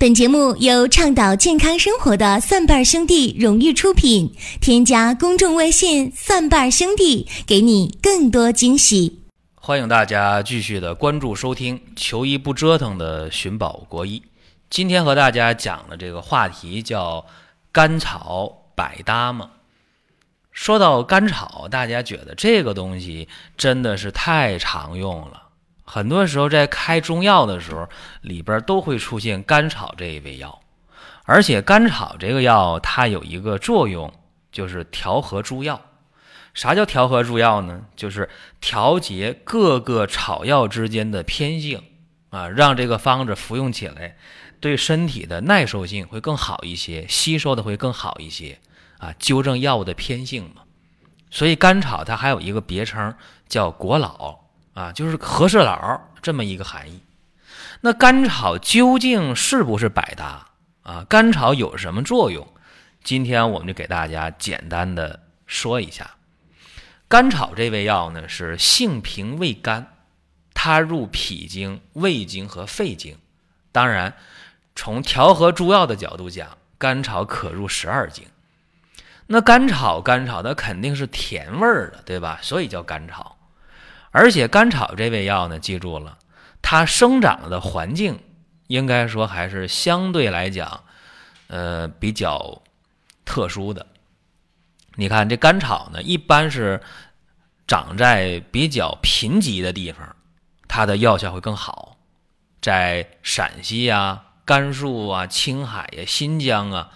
[0.00, 4.34] 本节目由倡导健康生活的蒜瓣兄弟荣誉出品。
[4.58, 9.20] 添加公众微信“蒜瓣兄弟”，给你更多惊喜。
[9.56, 14.22] 欢迎大家继续的关注收听“求医不折腾”的寻宝国医。
[14.70, 17.26] 今天和大家讲的这个话题叫
[17.70, 19.50] “甘草百搭”吗？
[20.50, 23.28] 说到甘草，大家觉得这个东西
[23.58, 25.42] 真的是太常用了。
[25.92, 27.88] 很多时候在开中药的时候，
[28.20, 30.60] 里边都会出现甘草这一味药，
[31.24, 34.12] 而且甘草这个药它有一个作用，
[34.52, 35.80] 就是调和诸药。
[36.54, 37.86] 啥叫调和诸药呢？
[37.96, 41.82] 就是调节各个草药之间的偏性
[42.28, 44.16] 啊，让这个方子服用起来
[44.60, 48.60] 对身体的耐受性会更好一些，吸收的会更好一些
[48.98, 50.62] 啊，纠正药物的偏性嘛。
[51.32, 53.12] 所以甘草它还有一个别称
[53.48, 54.38] 叫国老。
[54.80, 57.02] 啊，就是和事佬这么一个含义。
[57.82, 60.46] 那甘草究竟是不是百搭
[60.82, 61.04] 啊？
[61.06, 62.46] 甘草有什么作用？
[63.04, 66.12] 今天我们就给大家简单的说一下。
[67.08, 69.86] 甘草这味药呢，是性平味甘，
[70.54, 73.18] 它入脾经、胃经和肺经。
[73.72, 74.14] 当然，
[74.74, 78.24] 从调和诸药的角度讲，甘草可入十二经。
[79.26, 82.38] 那甘草，甘草它肯定是甜味儿的，对吧？
[82.42, 83.36] 所以叫甘草。
[84.10, 86.18] 而且甘草这味药呢，记住了，
[86.62, 88.18] 它生长的环境
[88.66, 90.84] 应该说还是相对来讲，
[91.48, 92.62] 呃，比较
[93.24, 93.86] 特殊的。
[94.96, 96.82] 你看这甘草呢，一般是
[97.66, 100.16] 长在比较贫瘠的地方，
[100.66, 101.96] 它的药效会更好。
[102.60, 106.90] 在陕西啊、甘肃啊、青海呀、新疆啊，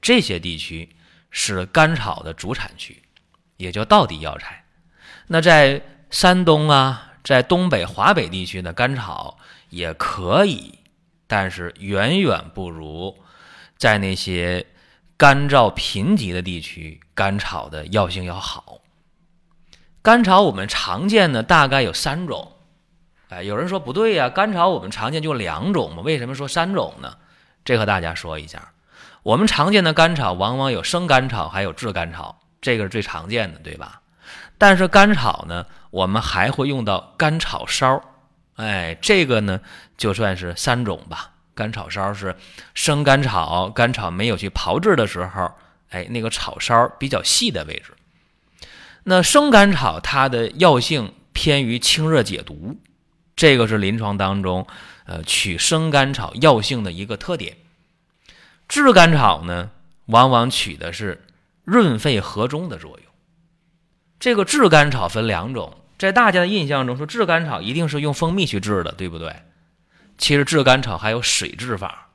[0.00, 0.94] 这些地区
[1.30, 3.02] 是甘草的主产区，
[3.56, 4.64] 也叫道地药材。
[5.26, 10.80] 那在山东啊，在东北、华北地区的甘草也可以，
[11.28, 13.16] 但是远远不如
[13.78, 14.66] 在那些
[15.16, 18.78] 干燥贫瘠的地区，甘草的药性要好。
[20.02, 22.56] 甘草我们常见的大概有三种，
[23.28, 27.18] 哎，有人说不对呀，甘草我们常见就两种嘛，为什么说三种呢？
[27.64, 28.72] 这和大家说一下，
[29.22, 34.00] 我们常见的甘草往往有生甘草，还有炙甘草，这个是最常见的，对吧？
[34.58, 35.64] 但是甘草呢？
[35.90, 38.00] 我们还会用到甘草烧，
[38.54, 39.60] 哎，这个呢
[39.96, 41.32] 就算是三种吧。
[41.52, 42.36] 甘草烧是
[42.74, 45.52] 生甘草，甘草没有去炮制的时候，
[45.90, 47.92] 哎，那个草梢比较细的位置。
[49.02, 52.78] 那生甘草它的药性偏于清热解毒，
[53.34, 54.66] 这个是临床当中
[55.04, 57.56] 呃取生甘草药性的一个特点。
[58.68, 59.70] 炙甘草呢，
[60.06, 61.26] 往往取的是
[61.64, 63.12] 润肺和中的作用。
[64.18, 65.76] 这个炙甘草分两种。
[66.00, 69.36] 在大家的印象中，说炙甘草一定是用蜂蜜去制的，对不对？
[70.16, 72.08] 其实炙甘草还有水制法。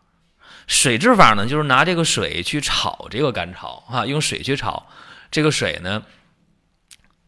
[0.65, 4.87] 水制法呢，就是拿这个水去炒这个甘草啊，用水去炒，
[5.29, 6.01] 这个水呢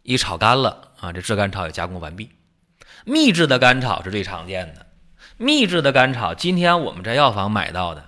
[0.02, 2.32] 一炒干了啊，这炙甘草也加工完毕。
[3.06, 4.88] 秘制的甘草是最常见的。
[5.38, 8.04] 秘制的甘草，今天我们在药房买到的，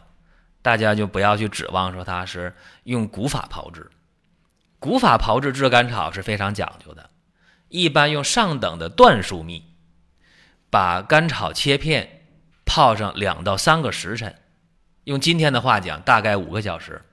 [0.63, 2.55] 大家就不要去指望说它是
[2.85, 3.91] 用古法炮制。
[4.79, 7.08] 古法炮制炙甘草是非常讲究的。
[7.69, 9.63] 一般用上等的椴树蜜，
[10.69, 12.25] 把甘草切片，
[12.65, 14.35] 泡上两到三个时辰，
[15.03, 17.03] 用今天的话讲，大概五个小时，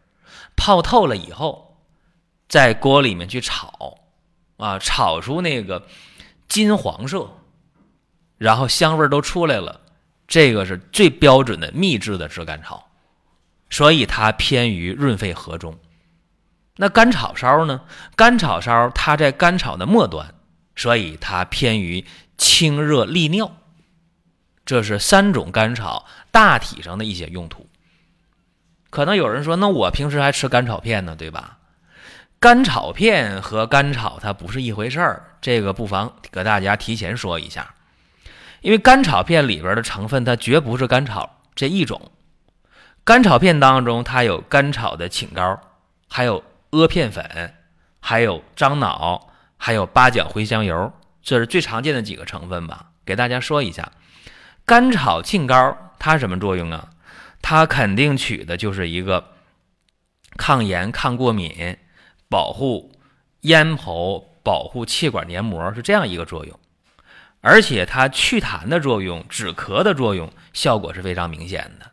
[0.57, 1.83] 泡透了以后，
[2.49, 3.99] 在锅里面去炒，
[4.57, 5.87] 啊，炒出那个
[6.49, 7.29] 金黄色，
[8.39, 9.83] 然后香味都出来了，
[10.27, 12.91] 这个是最标准的秘制的炙甘草，
[13.69, 15.79] 所以它偏于润肺和中。
[16.77, 17.83] 那甘草烧呢？
[18.15, 20.35] 甘草烧它在甘草的末端。
[20.77, 22.05] 所以它偏于
[22.39, 23.51] 清热利尿，
[24.65, 27.67] 这是三种甘草大体上的一些用途。
[28.91, 31.59] 可能有人说，那我平时还吃甘草片呢，对吧？
[32.39, 37.75] 甘草片和甘草它不是一回事儿，这个不妨给大家提前说一下。
[38.61, 42.11] 因为甘草片里边的成分它绝不是甘草这一种，
[43.05, 45.59] 甘草片当中它有甘草的浸膏，
[46.09, 47.55] 还有阿片粉，
[48.01, 49.33] 还有樟脑。
[49.57, 50.93] 还有八角茴香油，
[51.23, 52.91] 这是最常见的几个成分吧？
[53.05, 53.93] 给大家说一下，
[54.65, 56.91] 甘草浸膏它什么作用啊？
[57.43, 59.33] 它肯定取的就是一个
[60.37, 61.77] 抗炎、抗过敏、
[62.29, 62.93] 保护
[63.43, 66.59] 咽喉、保护气管黏膜，是这样一个作用。
[67.41, 71.93] 而且它祛痰的作用、止咳的作用，效果是非常明显的。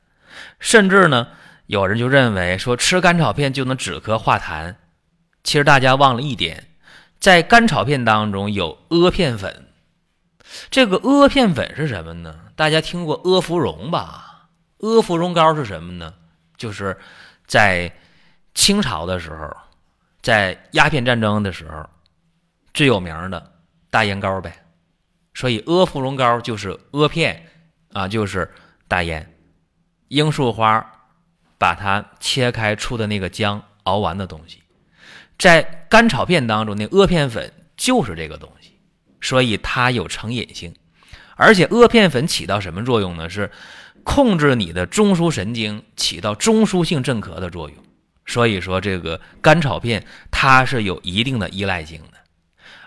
[0.60, 1.28] 甚至呢，
[1.68, 4.76] 有人就认为说吃甘草片就能止咳化痰，
[5.44, 6.70] 其实大家忘了一点。
[7.24, 9.68] 在甘草片当中有阿片粉，
[10.70, 12.38] 这个阿片粉是什么呢？
[12.54, 14.50] 大家听过阿芙蓉吧？
[14.80, 16.14] 阿芙蓉膏是什么呢？
[16.58, 17.00] 就是
[17.48, 17.90] 在
[18.54, 19.56] 清朝的时候，
[20.22, 21.90] 在鸦片战争的时候
[22.74, 23.54] 最有名的
[23.90, 24.62] 大烟膏呗。
[25.34, 27.48] 所以阿芙蓉膏就是阿片
[27.94, 28.54] 啊，就是
[28.90, 29.34] 大烟。
[30.10, 30.86] 罂粟花
[31.58, 34.62] 把它切开出的那个浆熬完的东西，
[35.44, 38.80] 在干炒片当中，那阿片粉就是这个东西，
[39.20, 40.74] 所以它有成瘾性。
[41.36, 43.30] 而且阿片粉起到什么作用呢？
[43.30, 43.52] 是
[44.06, 47.78] 控制你的中枢神经，起到中枢性镇咳的作用。
[48.26, 52.18] 所以说，这个干炒片它是有一定的依赖性的，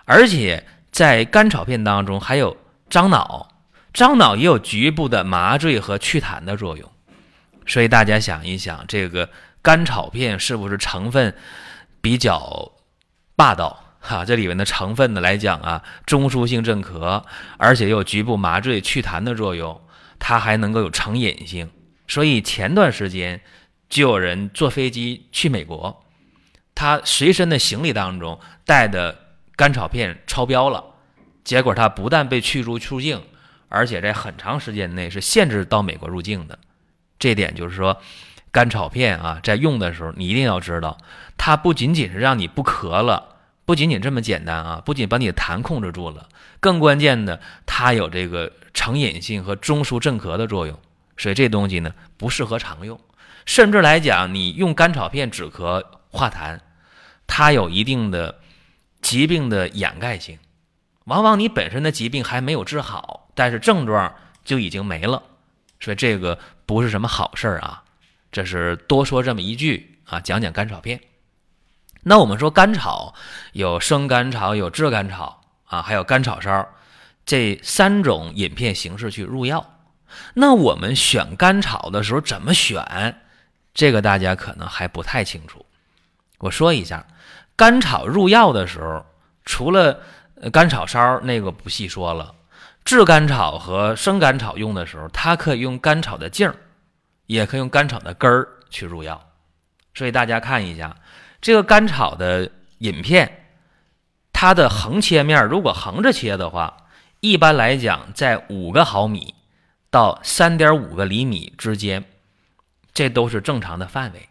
[0.05, 2.57] 而且在干炒片当中还有
[2.89, 3.49] 樟脑，
[3.93, 6.91] 樟脑也有局部的麻醉和祛痰的作用。
[7.67, 9.29] 所以大家想一想，这个
[9.61, 11.35] 干炒片是不是成分
[12.07, 12.71] 比较
[13.35, 13.83] 霸道？
[13.99, 17.21] 哈，这里面的成分呢来讲啊，中枢性镇咳，
[17.57, 19.81] 而且有局部麻醉祛痰的作用，
[20.17, 21.69] 它还能够有成瘾性。
[22.07, 23.41] 所以前段时间
[23.89, 26.05] 就有人坐飞机去美国，
[26.73, 30.81] 他随身的行李当中带的干草片超标了，
[31.43, 33.21] 结果他不但被驱逐出境，
[33.67, 36.57] 而且在很长时间内是限制到美国入境的。
[37.19, 38.01] 这点就是说，
[38.57, 40.97] 干炒片啊，在用的时候你一定要知道，
[41.37, 46.27] 它不仅仅是让你不咳了，不仅仅这么简单啊，不仅把你的痰控制住了，
[46.59, 50.75] 更关键的，它有这个成瘾性和中枢镇咳的作用，
[51.17, 51.93] 所以这东西呢？
[52.17, 52.99] 不适合常用，
[53.45, 56.57] 甚至来讲，你用干炒片止咳化痰，
[57.27, 58.39] 它有一定的
[59.03, 60.39] 疾病的掩盖性，
[61.03, 65.21] 往往你本身的疾病还没有治好，但是症状就已经没了。
[65.79, 67.83] 所以这个不是什么好事儿啊，
[68.31, 70.99] 这是多说这么一句啊，讲讲甘草片。
[72.03, 73.13] 那我们说甘草
[73.53, 76.67] 有生甘草，有炙甘草啊，还有甘草烧
[77.25, 79.73] 这三种饮片形式去入药。
[80.33, 83.21] 那我们选甘草的时候怎么选？
[83.73, 85.65] 这个大家可能还不太清楚。
[86.39, 87.05] 我说一下，
[87.55, 89.05] 甘草入药的时候，
[89.43, 89.99] 除了
[90.51, 92.33] 甘草烧那个不细说了。
[92.85, 96.55] 炙甘草和生甘草用的时候，它可以用甘草的茎儿，
[97.27, 99.31] 也可以用甘草的根儿去入药。
[99.93, 100.97] 所以大家看一下
[101.39, 103.45] 这个甘草的饮片，
[104.33, 106.89] 它的横切面如果横着切的话，
[107.19, 109.33] 一般来讲在五个毫米
[109.89, 112.03] 到三点五个厘米之间，
[112.93, 114.29] 这都是正常的范围。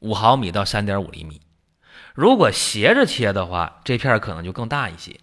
[0.00, 1.40] 五毫米到三点五厘米，
[2.14, 5.18] 如果斜着切的话，这片可能就更大一些。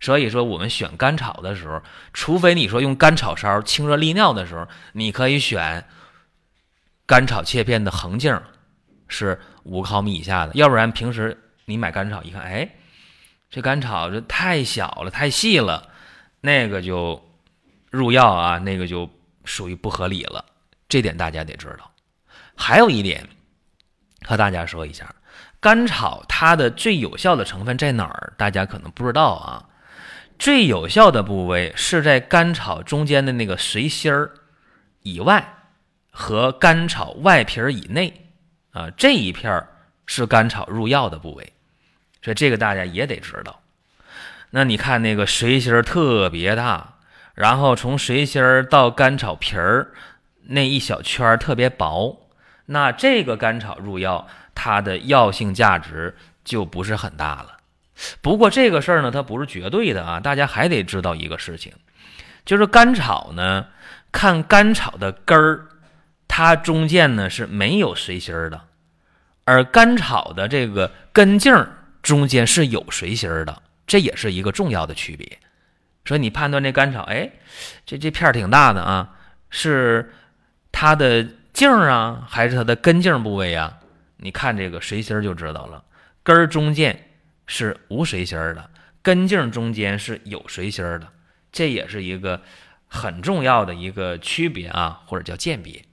[0.00, 5.84] 所以说，我们选干炒的时候，除非你说用干炒烧清热利尿的时候，你可以选
[7.04, 8.40] 干炒切片的横径
[9.08, 10.52] 是五毫米以下的。
[10.54, 12.76] 要不然，平时你买干炒一看，哎，
[13.50, 15.88] 这干炒这太小了，太细了，
[16.40, 17.20] 那个就
[17.90, 19.10] 入药啊，那个就
[19.44, 20.44] 属于不合理了。
[20.88, 21.90] 这点大家得知道。
[22.54, 23.28] 还有一点，
[24.24, 25.12] 和大家说一下，
[25.58, 28.32] 干炒它的最有效的成分在哪儿？
[28.36, 29.67] 大家可能不知道啊。
[30.38, 34.30] 最有效的部位是在甘草中间的那个髓心儿
[35.02, 35.56] 以外
[36.10, 38.28] 和甘草外皮儿以内
[38.70, 39.68] 啊，这一片儿
[40.06, 41.52] 是甘草入药的部位，
[42.22, 43.60] 所以这个大家也得知道。
[44.50, 46.98] 那你看那个髓心儿特别大，
[47.34, 49.92] 然后从髓心儿到甘草皮儿
[50.44, 52.28] 那一小圈儿特别薄，
[52.66, 57.57] 那这个甘草入药它的药性价值就不是很大了。
[58.20, 61.72] 不过这个事儿呢，它不是绝对的啊，大家还得知道一个事情，
[62.44, 63.66] 就是甘草呢，
[64.12, 65.66] 看甘草的根儿，
[66.28, 68.60] 它中间呢是没有髓心儿的，
[69.44, 71.52] 而甘草的这个根茎
[72.02, 75.38] 中间是有髓心儿的，这也是一个重要的区别。
[76.04, 77.28] 所以你判断这甘草，哎，
[77.84, 79.10] 这这片儿挺大的啊，
[79.50, 80.12] 是
[80.70, 83.76] 它的茎啊，还是它的根茎部位啊？
[84.18, 85.82] 你看这个髓心儿就知道了，
[86.22, 87.07] 根儿中间。
[87.48, 88.70] 是无髓心儿的
[89.02, 91.08] 根茎中间是有髓心儿的，
[91.50, 92.40] 这也是一个
[92.86, 95.84] 很重要的一个区别啊，或者叫鉴别。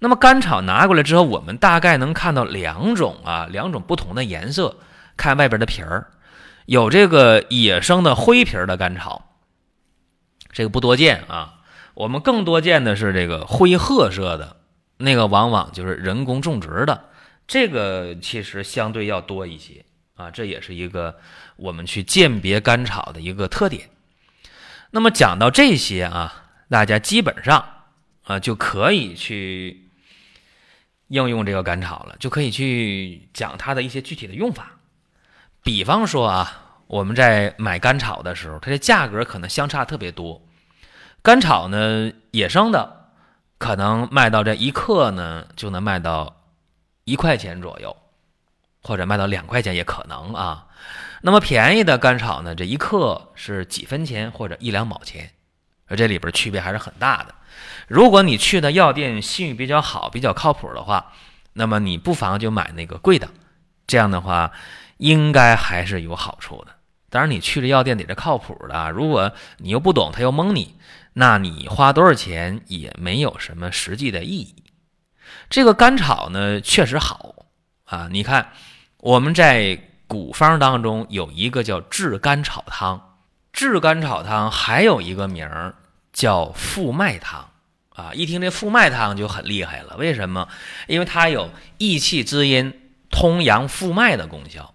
[0.00, 4.76] 那么干草拿过来之后，我们大概能看到两种啊，两种不同的颜色。
[5.16, 6.08] 看外边的皮儿，
[6.66, 9.36] 有这个野生的灰皮儿的干草，
[10.50, 11.60] 这个不多见啊。
[11.94, 14.56] 我们更多见的是这个灰褐色的，
[14.96, 17.04] 那个往往就是人工种植的，
[17.46, 19.83] 这个其实相对要多一些。
[20.14, 21.18] 啊，这也是一个
[21.56, 23.90] 我们去鉴别干炒的一个特点。
[24.90, 27.66] 那么讲到这些啊，大家基本上
[28.22, 29.90] 啊就可以去
[31.08, 34.70] 应用这个干炒了，就可以去讲它的一些具体的用法。
[35.62, 40.40] 比方说啊，我们在买干炒的时候，它的价格可能相差特别多。
[41.22, 43.10] 干炒呢，野生的
[43.58, 46.44] 可能卖到这一克呢，就能卖到
[47.04, 47.96] 一块钱左右，
[48.84, 50.66] 或者卖到两块钱也可能啊。
[51.22, 55.32] 那么便宜的甘草呢，这一克是几分钱或者一两毛钱，
[55.86, 57.34] 而这里边区别还是很大的。
[57.88, 61.12] 如果你去的药店信誉比较好、比较靠谱的话，
[61.54, 63.28] 那么你不妨就买那个贵的，
[63.86, 64.52] 这样的话
[64.98, 66.72] 应该还是有好处的。
[67.08, 70.76] 当然，你去的药店得是靠谱的，如果你又不懂，他又蒙你。
[71.12, 74.64] 那你花多少钱也没有什么实际的意义。
[75.48, 77.46] 这个甘草呢，确实好
[77.84, 78.08] 啊。
[78.10, 78.50] 你看，
[79.04, 83.18] 我们在古方当中有一个叫炙甘草汤，
[83.52, 85.74] 炙甘草汤还有一个名儿
[86.10, 87.50] 叫复脉汤
[87.90, 88.14] 啊。
[88.14, 90.48] 一听这复脉汤就很厉害了，为什么？
[90.86, 92.72] 因为它有益气滋阴、
[93.10, 94.72] 通阳复脉的功效，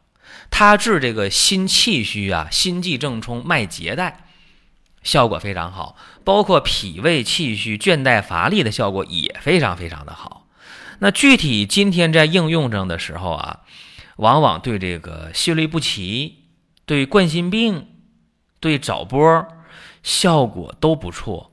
[0.51, 4.25] 它治这个心气虚啊、心悸正冲、脉结带。
[5.01, 10.45] 效果非常好，包括脾胃气虚、倦怠乏力的效果也非常非常的好。
[10.99, 13.61] 那具体今天在应用上的时候啊，
[14.19, 16.43] 往往对这个心律不齐、
[16.85, 17.87] 对冠心病、
[18.59, 19.47] 对早搏
[20.03, 21.51] 效果都不错，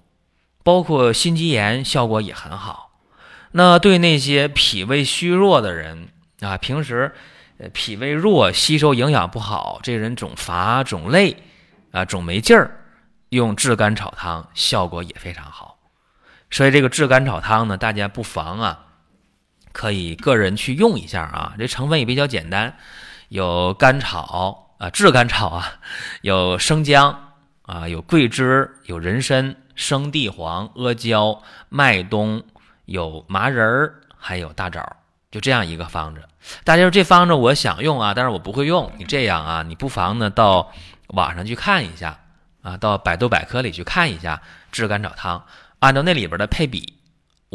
[0.65, 2.91] 包括心肌炎效果也很好。
[3.53, 6.09] 那对那些脾胃虚弱的人
[6.41, 7.15] 啊，平时
[7.59, 11.37] 呃脾胃弱、吸收营养不好，这人总乏总累
[11.93, 12.83] 啊，总没劲儿。
[13.29, 15.79] 用炙甘草汤效果也非常好，
[16.51, 18.86] 所以这个炙甘草汤呢，大家不妨啊，
[19.77, 21.53] 可以个人去用一下啊。
[21.59, 22.75] 这成分也比较简单，
[23.29, 25.75] 有甘草啊，炙甘草啊，
[26.23, 32.43] 有生姜啊，有桂枝，有人参、生地黄、阿胶、麦冬，
[32.87, 34.83] 有麻仁儿，还有大枣，
[35.31, 36.23] 就这样一个方子。
[36.65, 38.91] 大家说这方子我想用啊，但是我不会用。
[38.97, 40.73] 你这样啊，你不妨呢到
[41.09, 42.19] 网上去看一下。
[42.63, 44.43] 啊，到百度百科里去看一下
[44.73, 45.47] 炙甘草汤，
[45.79, 46.96] 按照那里边的配比，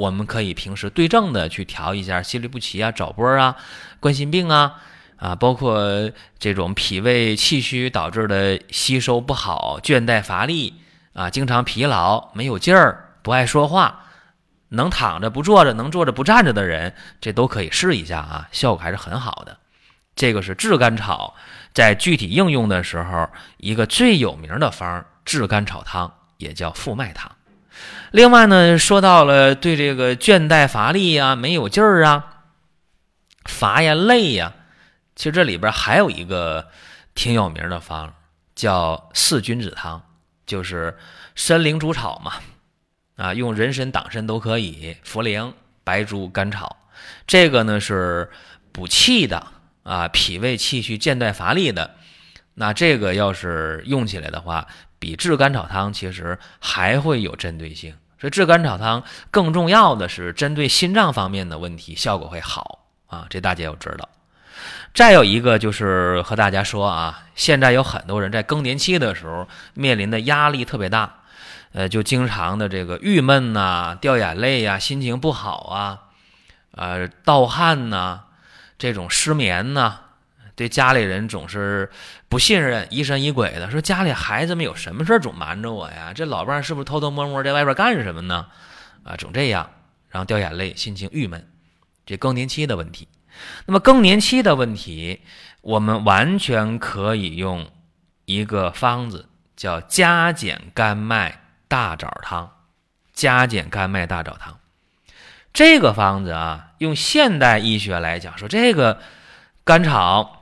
[0.02, 3.56] 我们可以平时对症的去调一下心律不齐啊、早搏啊、
[4.00, 4.82] 冠心病啊
[5.18, 10.74] 啊，包括这种脾胃气虚导致的吸收不好、倦怠乏力
[11.14, 14.06] 啊、经常疲劳、没有劲儿、不爱说话、
[14.70, 19.58] 能躺着不坐着、能坐着不站着的人，这都可以试一下啊，效果还是很好的。
[20.16, 21.36] 这个是炙甘草。
[21.74, 27.32] 在具体应用的时候，一个最有名的方炙甘草汤，也叫复脉汤。
[28.12, 32.44] 另外呢，说到了对这个倦怠乏力呀、没有劲儿啊、
[33.46, 34.54] 乏呀、累呀，
[35.16, 36.68] 其实这里边还有一个
[37.16, 38.14] 挺有名的方，
[38.54, 40.02] 叫四君子汤，
[40.46, 40.98] 就是
[41.36, 42.34] 参苓煮草嘛，
[43.16, 45.54] 啊，用人参、党参都可以，茯苓、
[45.84, 46.78] 白术、甘草，
[47.26, 48.30] 这个呢是
[48.72, 49.48] 补气的。
[49.84, 51.96] 啊，脾胃气虚、倦怠乏力的，
[52.54, 54.68] 那这个要是用起来的话，
[55.00, 57.96] 比炙甘草汤其实还会有针对性。
[58.22, 63.26] 所以炙甘草汤更重要的是针对心脏方面的问题，效果会好啊。
[63.32, 64.08] 这大家要知道。
[64.94, 71.16] 再有一个就是和大家说啊，现在有很多人在更年期的时候面临的压力特别大，
[71.74, 76.00] 呃，就经常的这个郁闷呐、掉眼泪呀、心情不好啊、
[76.76, 78.26] 呃、盗汗呐。
[78.78, 80.01] 这种失眠呐，
[80.62, 81.90] 对家里人总是
[82.30, 86.14] 不信任，疑神疑鬼的，说家里孩子们有什么事儿总瞒着我呀？
[86.14, 88.46] 这老伴儿是不是偷偷摸摸在外边干什么呢？
[89.04, 89.72] 啊，总这样，
[90.10, 91.50] 然后掉眼泪，心情郁闷，
[92.06, 93.08] 这更年期的问题。
[93.66, 95.22] 那么更年期的问题，
[95.62, 97.68] 我们完全可以用
[98.26, 102.52] 一个方子，叫加减甘麦大枣汤。
[103.14, 104.60] 加减甘麦大枣汤。
[105.54, 109.00] 这个方子啊，用现代医学来讲，说这个
[109.64, 110.41] 甘草、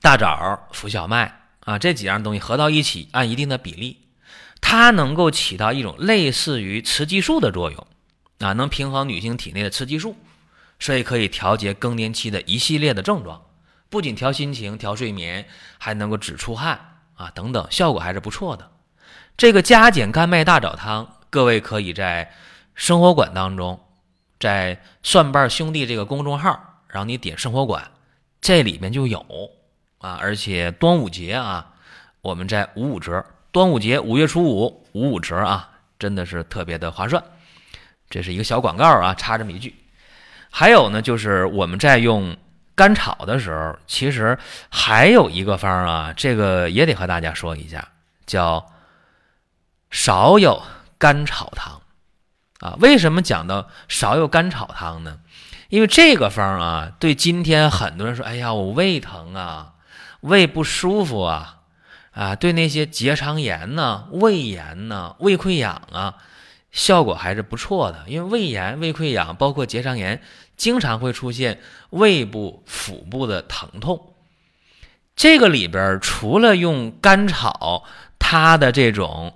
[0.00, 3.98] 大枣、浮小麦啊这几样东西合到一起，按一定的比例，
[4.60, 7.86] 它能够起到一种类似于雌激素的作用
[8.38, 10.16] 啊，能平衡女性体内的雌激素，
[10.78, 13.42] 所以可以调节更年期的一系列的症状，
[13.88, 15.46] 不仅调心情、调睡眠，
[15.78, 18.70] 还能够止出汗啊等等，效果还是不错的。
[19.36, 22.32] 这个加减甘麦大枣汤，各位可以在
[22.74, 23.80] 生活馆当中。
[24.38, 27.90] 在蒜瓣兄弟这个公众号，然后你点生活馆，
[28.40, 29.20] 这里面就有
[30.00, 31.72] 啊，而且端午节啊，
[32.20, 37.22] 我们在五五折，端午节五月初五五五折啊，真的是特别的划算。
[38.08, 39.74] 这是一个小广告啊，插这么一句。
[40.50, 42.36] 还有呢，就是我们在用
[42.74, 44.36] 甘草的时候，其实
[44.68, 47.86] 还有一个方啊，这个也得和大家说一下，
[48.26, 48.72] 叫
[49.90, 50.62] 少有
[50.98, 51.80] 甘草汤。
[52.60, 55.20] 啊，为什么讲到少有甘草汤呢？
[55.68, 59.74] 因为这个方啊，对今天很多人说，哎呀，我胃疼啊，
[60.20, 61.60] 胃不舒服啊，
[62.12, 66.16] 啊，对那些结肠炎呐、胃炎呐、胃溃疡啊，
[66.70, 68.04] 效果还是不错的。
[68.06, 70.22] 因为胃炎、胃溃疡，包括结肠炎，
[70.56, 71.60] 经常会出现
[71.90, 74.14] 胃部、腹部的疼痛。
[75.16, 77.84] 这个里边除了用甘草，
[78.18, 79.34] 它的这种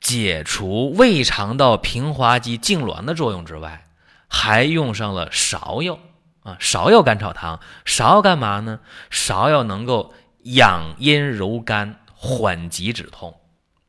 [0.00, 3.86] 解除胃肠道平滑肌痉挛的作用之外，
[4.28, 5.98] 还用上了芍药
[6.42, 7.60] 啊，芍药甘草汤。
[7.84, 8.80] 芍药干嘛呢？
[9.10, 13.38] 芍药能够养阴柔肝，缓急止痛。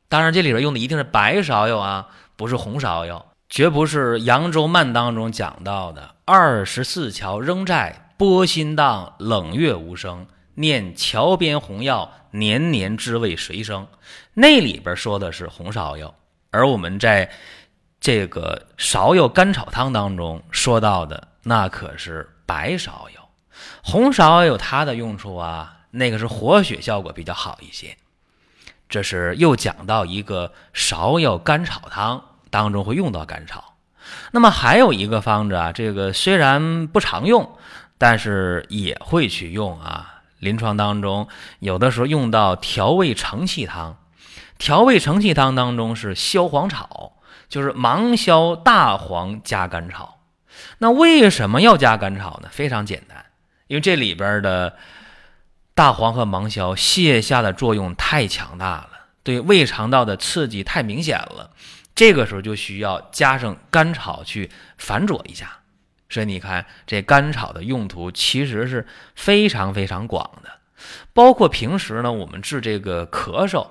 [0.08, 10.26] 当然，这里边用的一定是白芍药啊，不是红芍药，绝不是《扬州慢》当中讲到的“二十四桥仍在，波心荡，冷月无声。
[10.56, 13.88] 念桥边红药，年年知味谁生？”
[14.34, 16.14] 那里边说的是红芍药，
[16.52, 17.28] 而我们在
[17.98, 23.28] 这个芍药甘草汤当中说到的，那可是白芍药。
[23.82, 27.96] 红芍有它的用处啊，那个是活血效果比较好一些。
[28.88, 33.74] 这是又讲到一个芍药甘草汤当中会用到甘草，
[34.32, 37.56] 那么还有一个方子啊，这个虽然不常用，
[37.98, 40.22] 但是也会去用啊。
[40.38, 41.26] 临床当中
[41.60, 43.96] 有的时候用到调味承气汤，
[44.58, 47.14] 调味承气汤当中是消黄草，
[47.48, 50.18] 就是芒硝、大黄加甘草。
[50.78, 52.48] 那为什么要加甘草呢？
[52.50, 53.24] 非常简单，
[53.66, 54.76] 因为这里边的。
[55.76, 58.90] 大黄和芒硝泻下的作用太强大了，
[59.24, 61.50] 对胃肠道的刺激太明显了，
[61.96, 65.50] 这个时候就需要加上甘草去反佐一下。
[66.08, 70.48] 所以你看，这甘草的用途其实是非常非常广的，
[71.12, 73.66] 包括平时呢，我们治这个咳嗽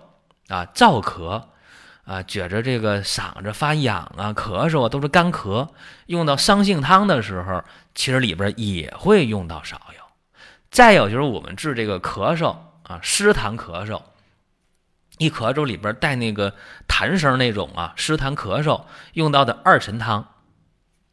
[0.50, 1.42] 啊、燥咳
[2.06, 5.70] 啊，觉着这个嗓子发痒啊、咳嗽啊，都是干咳，
[6.08, 7.64] 用到桑杏汤的时候，
[7.96, 10.12] 其实里边也会用到芍药。
[10.70, 14.02] 再有就是我们治这个咳嗽啊，湿痰咳嗽，
[15.18, 16.54] 一咳嗽里边带那个
[16.88, 18.82] 痰声那种啊，湿痰咳嗽
[19.14, 20.28] 用到的二陈汤，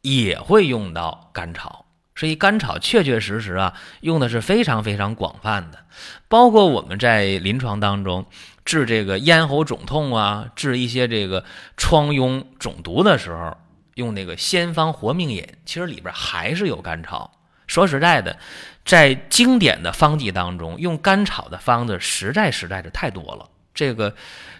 [0.01, 1.85] 也会用到甘草。
[2.13, 5.79] 所以甘草确确实实啊，用的是非常非常广泛的。
[6.27, 8.25] 包括我们在临床当中
[8.71, 11.43] 治这个咽喉肿痛啊，治一些这个
[11.75, 13.57] 疮痈肿毒的时候，
[13.95, 17.29] 用那个仙方活命饮，其实里边还是有甘草。
[17.67, 18.37] 说实在的。
[18.83, 23.47] 在经典的方剂当中，用甘草的方子实在实在是太多了。
[23.75, 24.15] 这个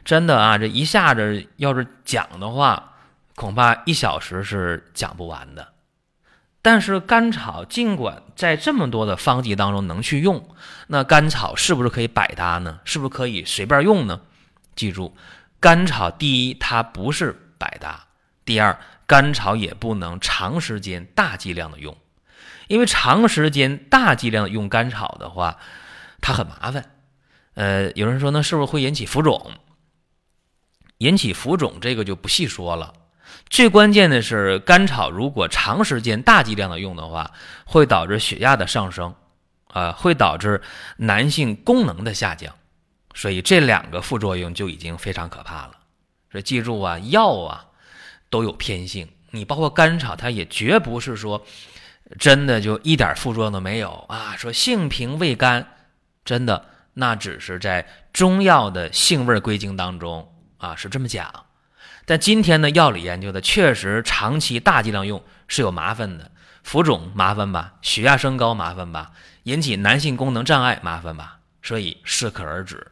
[0.05, 2.93] 真的啊，这一下子要是讲的话，
[3.35, 5.67] 恐怕一小时是讲不完的。
[6.61, 10.47] 但是甘草尽管在这么多的方剂当中能去用，
[10.87, 12.79] 那甘草是不是可以百搭呢？
[12.85, 14.21] 是不是可以随便用呢？
[14.75, 15.15] 记住，
[15.59, 18.07] 甘草第一它不是百搭，
[18.45, 21.97] 第二甘草也不能长时间大剂量的用。
[22.67, 25.57] 因为长时间大剂量用甘草的话，
[26.21, 26.91] 它很麻烦。
[27.55, 29.51] 呃，有人说那是不是会引起浮肿？
[30.99, 32.93] 引起浮肿这个就不细说了。
[33.51, 37.29] 最关键的是，甘草如果长时间大剂量的用的话，
[37.65, 39.13] 会导致血压的上升，
[39.67, 40.61] 啊，会导致
[40.95, 42.55] 男性功能的下降。
[43.13, 45.71] 所以这两个副作用就已经非常可怕了。
[46.31, 47.65] 所以记住啊，药啊
[48.29, 51.45] 都有偏性，你包括甘草，它也绝不是说。
[52.19, 54.35] 真的就一点副作用都没有啊！
[54.37, 55.65] 说性平味甘，
[56.25, 61.45] 真的那只是在中药的性味归经当中啊是这么讲。
[62.11, 66.29] 但今天的药理研究的确实长期大剂量用是有麻烦的，
[66.61, 69.11] 浮肿麻烦吧，血压升高麻烦吧，
[69.43, 72.85] 引起男性功能障碍麻烦吧，所以适可而止。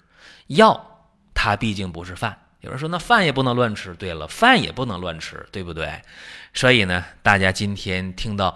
[0.48, 1.04] 药
[1.34, 3.94] 它毕竟不是饭，有人说那饭也不能乱吃。
[3.96, 6.02] 对了，饭也不能乱吃，对不对？
[6.54, 8.56] 所以呢，大家今天听到。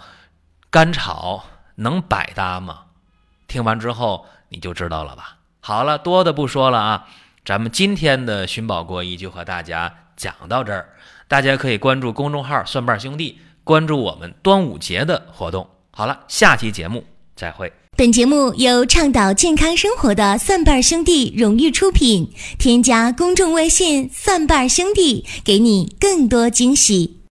[0.69, 1.43] 甘草
[1.75, 2.83] 能百搭吗？
[3.49, 5.39] 听完之后你就知道了吧。
[5.59, 7.07] 好了，多的不说了啊，
[7.43, 10.89] 咱们今天的寻宝国医就和大家讲到这儿。
[11.27, 15.67] 大家可以关注公众号“蒜瓣兄弟”，关注我们端午节的活动。
[15.91, 17.03] 好了，下期节目
[17.35, 17.71] 再会。
[17.95, 27.22] 本节目由倡导健康生活的蒜瓣兄弟荣誉出品，添加公众微信“蒜瓣兄弟”，给你更多惊喜。